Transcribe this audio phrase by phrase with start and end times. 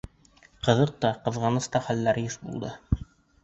[0.67, 2.77] Ҡыҙыҡ та, ҡыҙғаныс та хәлдәр йыш булды.